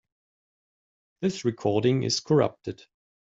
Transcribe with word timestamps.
This 1.21 1.45
recording 1.45 2.01
is 2.01 2.21
corrupted. 2.21 2.83